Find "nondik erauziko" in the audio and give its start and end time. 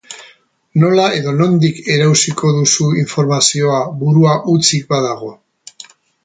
1.41-2.53